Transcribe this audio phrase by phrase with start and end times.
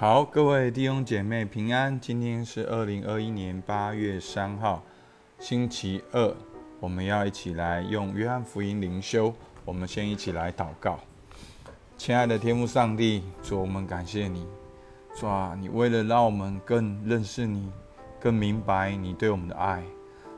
[0.00, 2.00] 好，各位弟兄姐妹平安。
[2.00, 4.82] 今天是二零二一年八月三号，
[5.38, 6.34] 星期二，
[6.80, 9.30] 我们要一起来用约翰福音灵修。
[9.62, 10.98] 我们先一起来祷告。
[11.98, 14.46] 亲爱的天父上帝，主，我们感谢你，
[15.14, 17.70] 主啊，你为了让我们更认识你，
[18.18, 19.84] 更明白你对我们的爱，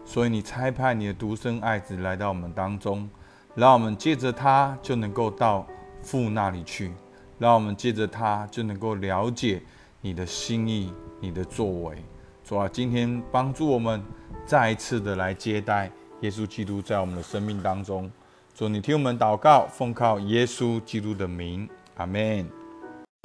[0.05, 3.09] 所以你差派你的独生爱子来到我们当中，
[3.55, 5.65] 让我们借着他就能够到
[6.01, 6.91] 父那里去。
[7.39, 9.63] 让我们借着它就能够了解
[10.01, 11.97] 你的心意、你的作为。
[12.45, 14.03] 主啊，今天帮助我们
[14.45, 15.91] 再一次的来接待
[16.21, 18.11] 耶稣基督在我们的生命当中。
[18.55, 22.49] 主，你听我们祷告，奉靠耶稣基督的名，阿门。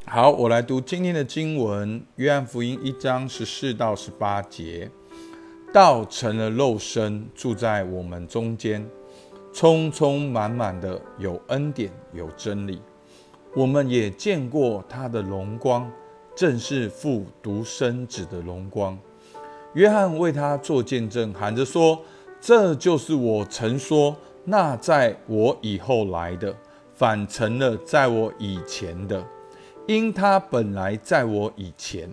[0.06, 4.90] 好，我来读今天的经文，约翰福音一章十四到十八节。
[5.74, 8.90] 道成了肉身，住在我们中间，
[9.54, 12.82] 充充满满的有恩典，有真理。
[13.58, 15.92] 我们也见过他的荣光，
[16.36, 18.96] 正是父独生子的荣光。
[19.74, 22.00] 约翰为他做见证，喊着说
[22.40, 26.56] ：“这就是我曾说，那在我以后来的，
[26.94, 29.26] 反成了在我以前的，
[29.88, 32.08] 因他本来在我以前。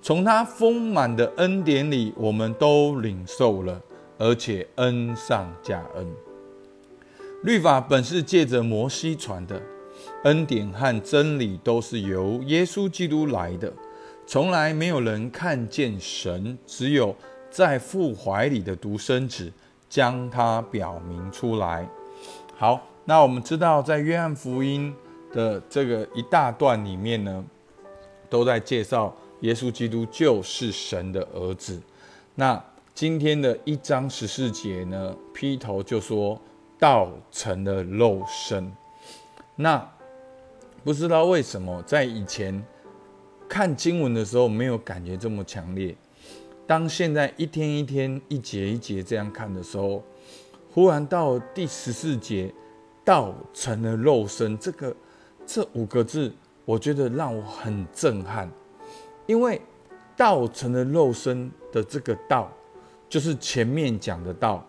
[0.00, 3.82] 从他丰满的恩典里，我们都领受了，
[4.16, 6.06] 而且恩上加恩。
[7.42, 9.60] 律法本是借着摩西传的。”
[10.24, 13.72] 恩典和真理都是由耶稣基督来的，
[14.26, 17.14] 从来没有人看见神，只有
[17.50, 19.52] 在父怀里的独生子
[19.88, 21.88] 将他表明出来。
[22.56, 24.92] 好，那我们知道，在约翰福音
[25.32, 27.44] 的这个一大段里面呢，
[28.28, 31.80] 都在介绍耶稣基督就是神的儿子。
[32.34, 32.60] 那
[32.92, 36.40] 今天的一章十四节呢，劈头就说
[36.76, 38.72] 道成了肉身。
[39.54, 39.88] 那
[40.88, 42.64] 不知道为什么，在以前
[43.46, 45.94] 看经文的时候没有感觉这么强烈。
[46.66, 50.02] 当现在一天一天、一节一节这样看的时候，
[50.72, 52.50] 忽然到第十四节
[53.04, 54.96] “道成了肉身”这个
[55.44, 56.32] 这五个字，
[56.64, 58.50] 我觉得让我很震撼。
[59.26, 59.60] 因为
[60.16, 62.50] “道成了肉身”的这个“道”，
[63.10, 64.66] 就是前面讲的“道”，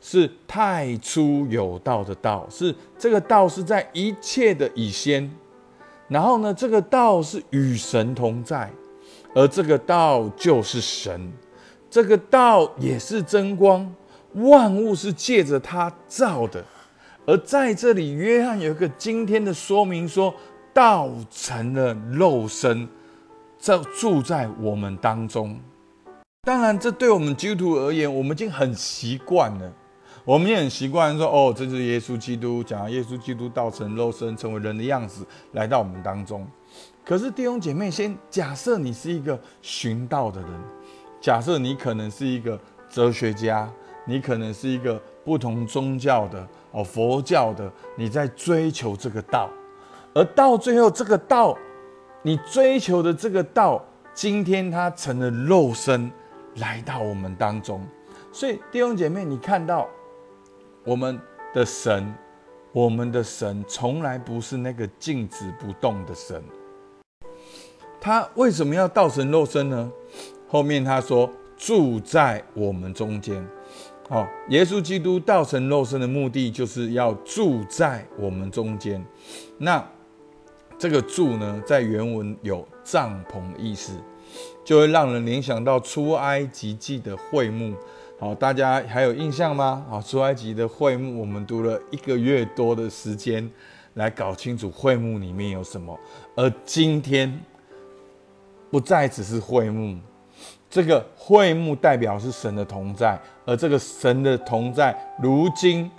[0.00, 5.28] 是太初有道的“道”，是这个“道”是在一切的以先。
[6.08, 8.70] 然后呢，这个道是与神同在，
[9.34, 11.32] 而这个道就是神，
[11.90, 13.92] 这个道也是真光，
[14.34, 16.64] 万物是借着它造的。
[17.26, 20.32] 而在这里，约翰有一个今天的说明，说
[20.72, 22.88] 道成了肉身，
[23.58, 25.58] 这住在我们当中。
[26.42, 29.72] 当然，这对我们基督徒而言，我们已经很习惯了。
[30.26, 36.44] 我们也很习惯说，哦，这就是耶稣基督，讲耶稣基督道成肉身，成为人的样子来到我们当中。
[37.04, 40.50] 可是弟兄姐妹，先假设你是一个寻道的人，
[41.20, 42.58] 假设你可能是一个
[42.90, 43.70] 哲学家，
[44.04, 49.48] 你可能是一个不同宗教的哦，佛教的，你在追求这个道，
[50.12, 51.56] 而到最后这个道，
[52.22, 53.80] 你追求的这个道，
[54.12, 56.10] 今天它成了肉身
[56.56, 57.80] 来到我们当中。
[58.32, 59.86] 所以弟兄姐妹，你看到。
[60.86, 61.20] 我们
[61.52, 62.14] 的神，
[62.70, 66.40] 我们的神从来不是那个静止不动的神。
[68.00, 69.90] 他为什么要道成肉身呢？
[70.46, 73.44] 后面他说住在我们中间。
[74.10, 79.04] 哦，耶稣基督道成肉身的目的就是要住在我们中间。
[79.58, 79.84] 那
[80.78, 83.98] 这个住呢，在原文有帐篷的意思，
[84.64, 87.74] 就会让人联想到出埃及记的会幕。
[88.18, 89.84] 好，大家还有印象吗？
[89.90, 93.46] 好，出埃及的会幕，我们读了一个月多的时间，
[93.92, 95.94] 来搞清楚会幕里面有什么。
[96.34, 97.38] 而今天
[98.70, 99.98] 不再只是会幕，
[100.70, 105.90] 这个会幕代表是神的同在，而这个神的同在，如今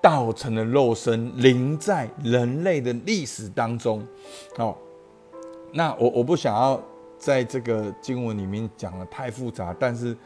[0.00, 4.02] 道成了肉身，临在人类的历史当中。
[4.56, 4.78] 好，
[5.74, 6.82] 那我我不想要
[7.18, 10.16] 在这个经文里面讲的太复杂，但是。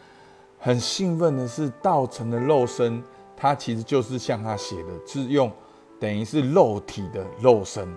[0.60, 3.02] 很兴奋的是，道成的肉身，
[3.36, 5.50] 它其实就是像他写的，是用
[5.98, 7.88] 等于是肉体的肉身。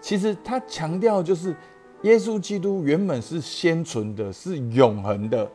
[0.00, 1.54] 其实他强调就是，
[2.02, 5.48] 耶稣基督原本是先存的，是永恒的，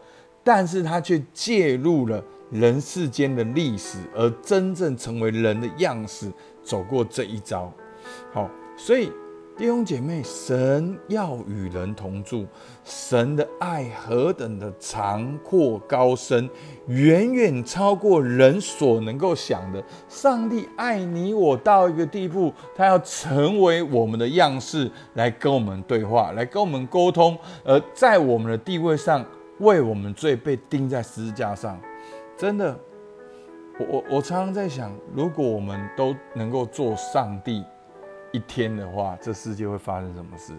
[0.43, 6.31] 但是他却介入了人世间的历史，而真正成为人的样式，
[6.63, 7.69] 走过这一招。
[8.31, 9.11] 好，所以
[9.57, 12.45] 弟兄姐妹，神要与人同住，
[12.83, 16.49] 神的爱何等的长阔高深，
[16.87, 19.81] 远远超过人所能够想的。
[20.09, 29.25] 上帝爱你我到一个地步，他要成为我们的样式，来跟我们对话，来跟我们沟通，而在我们的地位上，
[29.59, 31.79] 为我们罪被钉在十字架上。
[32.35, 32.77] 真的，
[33.79, 37.63] 我我我常常在想，如果我们都能够做上帝。
[38.35, 40.53] 一天的话，这世界会发生什么事？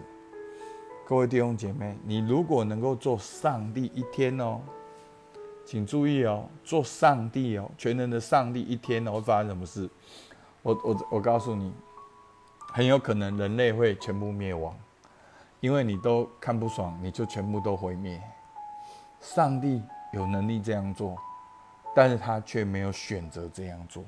[1.05, 4.59] 各位弟兄姐妹，你如果能够做上帝一天哦，
[5.63, 9.87] 请注意哦，做上帝哦，全能的上帝一天哦，会发生什么事？
[10.63, 11.71] 我我我告诉你，
[12.73, 14.75] 很有可能人类会全部灭亡，
[15.59, 18.19] 因为你都看不爽，你就全部都毁灭。
[19.21, 19.83] 上帝
[20.13, 21.15] 有能力这样做，
[21.95, 24.03] 但是他却没有选择这样做，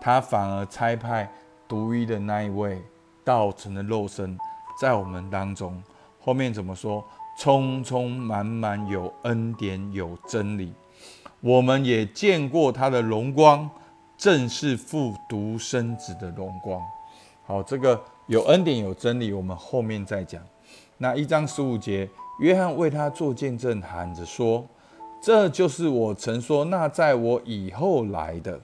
[0.00, 1.28] 他反而差派
[1.66, 2.80] 独一的那一位。
[3.24, 4.38] 道成的肉身
[4.80, 5.82] 在我们当中，
[6.20, 7.04] 后面怎么说？
[7.38, 10.70] 充充满满有恩典有真理，
[11.40, 13.68] 我们也见过他的荣光，
[14.18, 16.78] 正是父独生子的荣光。
[17.46, 20.42] 好，这个有恩典有真理，我们后面再讲。
[20.98, 22.06] 那一章十五节，
[22.38, 24.66] 约翰为他做见证，喊着说
[25.22, 28.60] ：“这就是我曾说，那在我以后来的，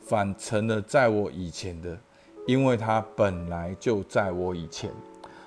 [0.00, 1.98] 反成了在我以前的。”
[2.46, 4.90] 因为他本来就在我以前，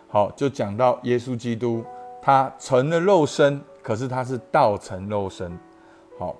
[0.07, 1.83] 好，就讲到耶稣基督，
[2.21, 5.57] 他成了肉身，可是他是道成肉身，
[6.17, 6.35] 好，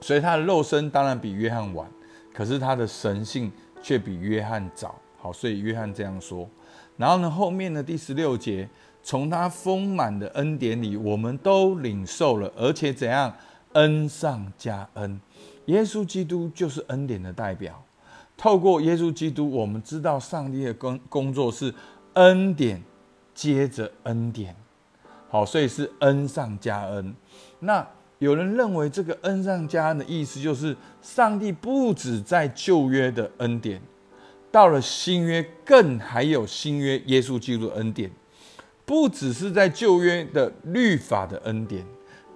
[0.00, 1.90] 所以他的肉身当然比约翰晚，
[2.32, 3.50] 可是他的神性
[3.82, 6.48] 却比约翰早，好，所以约翰这样说。
[6.96, 8.68] 然后呢，后面的第十六节，
[9.02, 13.34] 从他丰满的恩典里，我们都领受了，而且怎样，
[13.72, 15.20] 恩上加恩，
[15.66, 17.82] 耶稣基督就是恩典的代表。
[18.42, 21.72] 透过耶稣基督，我们知道上帝的工工作是
[22.14, 22.82] 恩典
[23.32, 24.56] 接着恩典，
[25.28, 27.14] 好，所以是恩上加恩。
[27.60, 27.86] 那
[28.18, 33.80] 有人认为这个恩上加恩的意思就是，上帝不止在旧约的恩典，
[34.50, 38.10] 到了新约更还有新约耶稣基督的恩典，
[38.84, 41.86] 不只是在旧约的律法的恩典，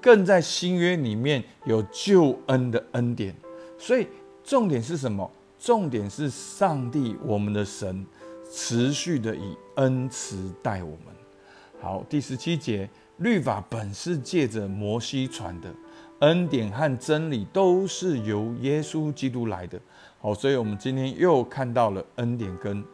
[0.01, 3.35] 更在新约里面有救恩的恩典。
[3.77, 4.07] 所以
[4.45, 5.29] 重点是什么？
[5.59, 8.07] 重点是上帝，我们的神，
[8.53, 11.15] 持续的以恩慈待我们。
[11.81, 12.89] 好，第十七节，
[13.19, 15.69] 律法本是借着摩西传的，
[16.21, 19.81] 恩典和真理都是由耶稣基督来的。
[20.21, 22.85] 好，所以我们今天又看到了恩典跟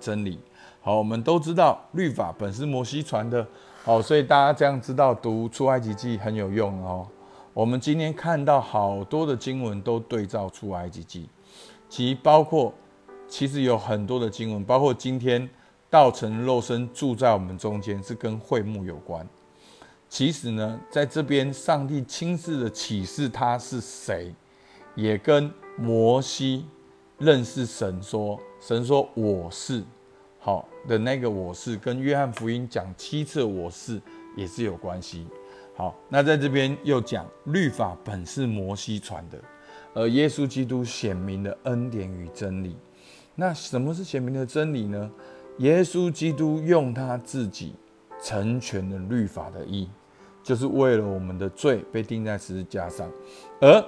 [0.00, 0.38] 真理。
[0.80, 3.46] 好，我们都知道律法本是摩西传的。
[3.82, 7.06] 好，所以大家这样知道读出埃及记很有用哦。
[7.52, 11.28] 我们今天看到好多的经文都对照出埃及记。
[11.88, 12.72] 即包括，
[13.28, 15.48] 其实有很多的经文，包括今天
[15.88, 19.26] 道成肉身住在我们中间，是跟会幕有关。
[20.08, 24.34] 其实呢，在这边上帝亲自的启示他是谁，
[24.94, 26.64] 也跟摩西
[27.18, 29.82] 认识神说，神说我是
[30.38, 34.00] 好的那个我是，跟约翰福音讲七次我是
[34.36, 35.26] 也是有关系。
[35.76, 39.38] 好，那在这边又讲律法本是摩西传的。
[39.96, 42.76] 而耶稣基督显明的恩典与真理，
[43.34, 45.10] 那什么是显明的真理呢？
[45.60, 47.72] 耶稣基督用他自己
[48.22, 49.88] 成全了律法的义，
[50.42, 53.10] 就是为了我们的罪被钉在十字架上，
[53.58, 53.82] 而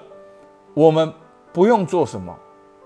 [0.72, 1.12] 我们
[1.52, 2.34] 不用做什么，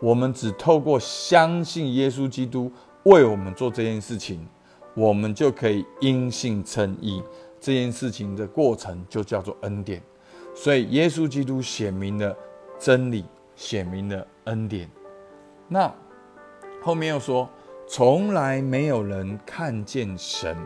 [0.01, 2.73] 我们只透过相信耶稣基督
[3.05, 4.45] 为我们做这件事情，
[4.97, 7.23] 我们就可以因信称义。
[7.61, 10.03] 这件事情的过程就叫做恩典。
[10.57, 12.37] 所以耶稣基督显明了。
[12.83, 13.25] 真理
[13.55, 14.91] 显明了恩典，
[15.69, 15.95] 那
[16.83, 17.49] 后面又说，
[17.87, 20.57] 从来没有人看见神，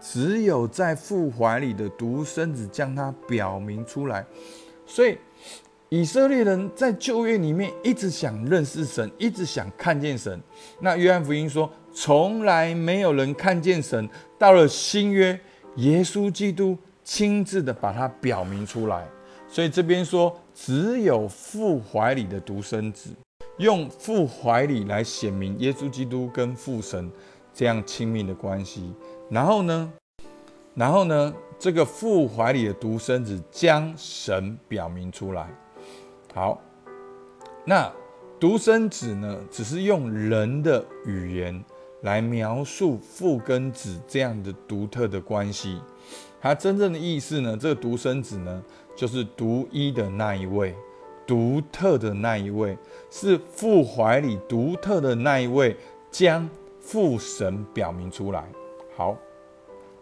[0.00, 4.24] 只有在父怀里的独生子将他表明出来。
[4.86, 5.18] 所以
[5.88, 10.40] 以色列人在旧约里面一直想认识神，一直想看见神。
[10.78, 14.08] 那约翰福音说，从来没有人看见神。
[14.38, 15.36] 到了新约，
[15.78, 19.04] 耶稣基督亲自的把他表明出来。
[19.46, 23.10] 所以这边说，只有父怀里的独生子，
[23.58, 27.08] 用父怀里来显明耶稣基督跟父神
[27.52, 28.92] 这样亲密的关系。
[29.30, 29.92] 然后呢，
[30.74, 35.48] 然后呢，这个父怀里的独生子将神表明出来。
[36.34, 36.60] 好，
[37.64, 37.92] 那
[38.40, 41.64] 独生子呢，只是用人的语言
[42.02, 45.80] 来描述父跟子这样的独特的关系。
[46.40, 48.60] 它真正的意思呢，这个独生子呢。
[48.96, 50.74] 就是独一的那一位，
[51.26, 52.76] 独特的那一位，
[53.10, 55.76] 是父怀里独特的那一位，
[56.10, 56.48] 将
[56.80, 58.44] 父神表明出来。
[58.96, 59.16] 好，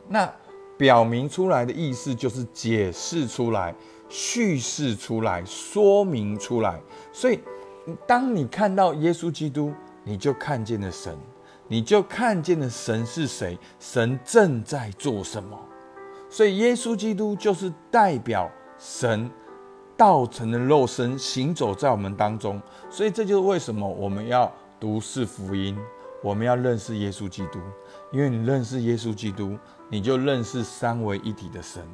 [0.08, 0.30] 那
[0.76, 3.74] 表明出来的意思就是解释出来、
[4.08, 6.80] 叙事出来、说明出来。
[7.12, 7.38] 所以，
[8.06, 9.72] 当你看到耶稣基督，
[10.04, 11.16] 你就看见了神，
[11.68, 15.58] 你就看见了神是谁，神正在做什么。
[16.28, 18.50] 所以，耶稣基督就是代表
[18.82, 19.30] 神。
[19.94, 22.60] 道成的肉身行走在我们当中，
[22.90, 25.78] 所以这就是为什么我们要读四福音，
[26.24, 27.60] 我们要认识耶稣基督。
[28.10, 29.56] 因为你认识耶稣基督，
[29.88, 31.84] 你就认识三位一体的神；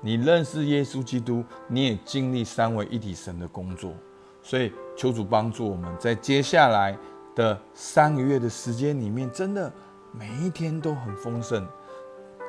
[0.00, 3.92] 你认识耶稣基督，你也经历三位一体神的工作。
[4.40, 6.96] 所以求主帮助我们在接下来
[7.34, 9.70] 的三个月的时间里面，真的
[10.12, 11.66] 每一天都很丰盛。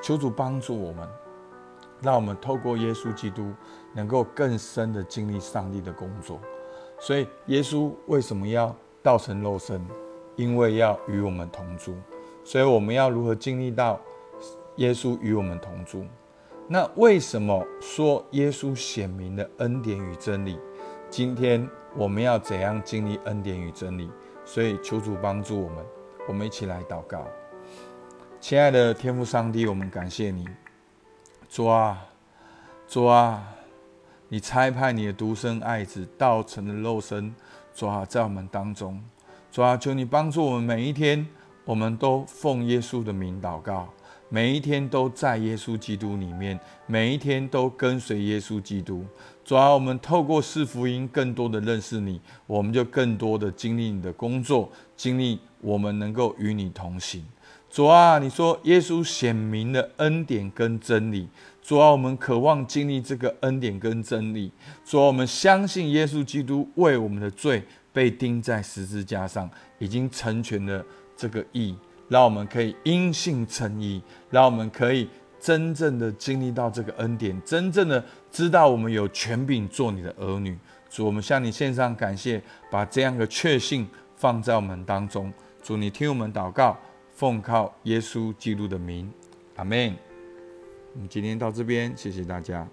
[0.01, 1.05] 求主帮助我们。
[2.01, 3.51] 让我们透过耶稣基督，
[3.93, 6.39] 能够更深的经历上帝的工作。
[6.99, 9.81] 所以，耶稣为什么要道成肉身？
[10.35, 11.95] 因为要与我们同住。
[12.43, 13.99] 所以，我们要如何经历到
[14.77, 16.05] 耶稣与我们同住？
[16.67, 20.59] 那为什么说耶稣显明的恩典与真理？
[21.09, 24.09] 今天我们要怎样经历恩典与真理？
[24.45, 25.85] 所以，求主帮助我们。
[26.27, 27.25] 我们一起来祷告，
[28.39, 30.45] 亲爱的天父上帝，我们感谢你。
[31.49, 32.05] 主啊，
[32.87, 33.43] 主啊，
[34.27, 37.33] 你差派你的独生爱子道成的肉身，
[37.73, 39.01] 主啊，在我们当中，
[39.51, 41.25] 主啊，求你帮助我们每一天，
[41.65, 43.89] 我们都奉耶稣的名祷告，
[44.29, 49.03] 每一天都在耶稣基督里面，每一天都跟随耶稣基督。
[49.43, 57.25] 主啊，我们透过四福音，更多的认识你，我们就更多的经历你的工作，经历我们能够与你同行。
[57.69, 61.29] 主啊，你说耶稣显明的恩典跟真理。
[61.61, 64.51] 主啊，我们渴望经历这个恩典跟真理。
[64.83, 69.47] 主啊，我们相信耶稣基督为我们的罪被钉在十字架上，
[69.77, 70.83] 已经成全了
[71.15, 71.75] 这个义，
[72.07, 75.07] 让我们可以因信称义，让我们可以
[75.39, 80.57] 真正的经历到这个恩典，真正的知道我们有权柄做你的儿女。
[80.89, 85.31] 主，我们向你献上感谢，把这样的确信放在我们当中。
[85.61, 86.75] 主，你听我们祷告。
[87.19, 89.11] 奉靠耶稣基督的名，
[89.57, 89.93] 阿门。
[90.93, 92.65] 我们今天到这边，谢谢大家。